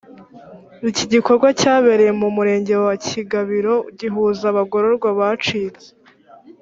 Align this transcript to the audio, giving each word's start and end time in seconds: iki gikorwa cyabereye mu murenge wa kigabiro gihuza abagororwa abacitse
iki 0.89 1.05
gikorwa 1.13 1.47
cyabereye 1.59 2.11
mu 2.21 2.27
murenge 2.35 2.73
wa 2.85 2.93
kigabiro 3.05 3.73
gihuza 3.99 4.43
abagororwa 4.51 5.07
abacitse 5.13 5.87